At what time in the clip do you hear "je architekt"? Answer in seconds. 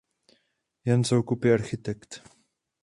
1.43-2.11